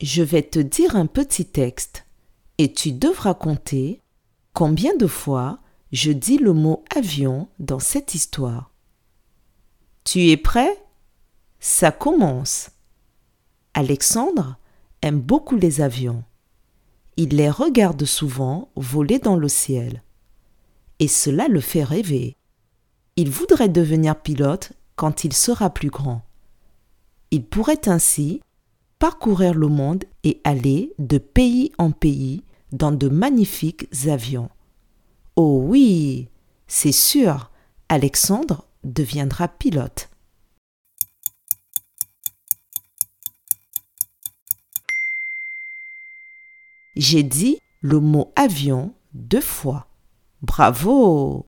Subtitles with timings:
[0.00, 2.06] Je vais te dire un petit texte
[2.56, 4.00] et tu devras compter
[4.54, 5.58] combien de fois
[5.92, 8.70] je dis le mot avion dans cette histoire.
[10.04, 10.82] Tu es prêt?
[11.58, 12.70] Ça commence.
[13.74, 14.56] Alexandre
[15.02, 16.24] aime beaucoup les avions.
[17.18, 20.02] Il les regarde souvent voler dans le ciel.
[20.98, 22.38] Et cela le fait rêver.
[23.16, 26.22] Il voudrait devenir pilote quand il sera plus grand.
[27.30, 28.40] Il pourrait ainsi
[29.00, 34.50] parcourir le monde et aller de pays en pays dans de magnifiques avions.
[35.34, 36.28] Oh oui,
[36.68, 37.50] c'est sûr,
[37.88, 40.10] Alexandre deviendra pilote.
[46.94, 49.86] J'ai dit le mot avion deux fois.
[50.42, 51.46] Bravo